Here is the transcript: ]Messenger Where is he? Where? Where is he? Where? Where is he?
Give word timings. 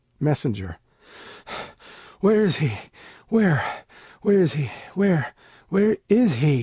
]Messenger 0.19 0.77
Where 2.21 2.43
is 2.43 2.55
he? 2.55 2.75
Where? 3.29 3.63
Where 4.23 4.39
is 4.39 4.53
he? 4.53 4.71
Where? 4.95 5.35
Where 5.69 5.97
is 6.09 6.33
he? 6.37 6.59